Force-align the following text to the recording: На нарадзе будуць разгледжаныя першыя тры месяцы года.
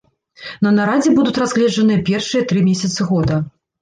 На 0.67 0.69
нарадзе 0.77 1.13
будуць 1.19 1.35
разгледжаныя 1.43 2.03
першыя 2.11 2.47
тры 2.53 2.67
месяцы 2.69 3.11
года. 3.11 3.43